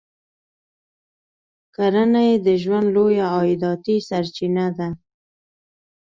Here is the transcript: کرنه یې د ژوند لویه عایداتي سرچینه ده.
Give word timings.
کرنه 1.75 2.21
یې 2.27 2.35
د 2.45 2.47
ژوند 2.63 2.87
لویه 2.95 3.25
عایداتي 3.35 3.95
سرچینه 4.09 4.65
ده. 4.77 4.89